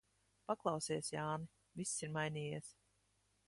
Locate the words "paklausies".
0.51-1.11